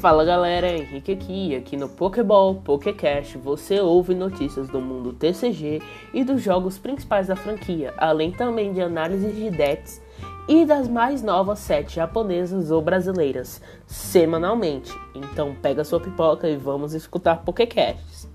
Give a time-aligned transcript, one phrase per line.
[0.00, 1.54] Fala galera, Henrique aqui.
[1.54, 5.82] Aqui no Pokéball Pokécast você ouve notícias do mundo TCG
[6.14, 10.00] e dos jogos principais da franquia, além também de análises de decks
[10.48, 14.90] e das mais novas sets japonesas ou brasileiras, semanalmente.
[15.14, 18.26] Então pega sua pipoca e vamos escutar Pokécasts.